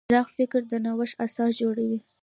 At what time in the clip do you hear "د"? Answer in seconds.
0.71-0.73